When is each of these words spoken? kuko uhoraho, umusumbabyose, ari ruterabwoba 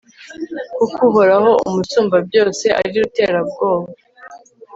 kuko 0.77 0.99
uhoraho, 1.09 1.51
umusumbabyose, 1.67 2.65
ari 2.79 2.89
ruterabwoba 3.03 3.87